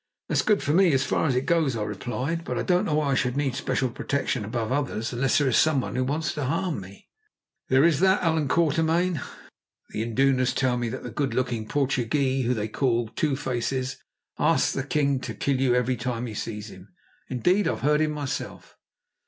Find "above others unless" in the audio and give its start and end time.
4.43-5.37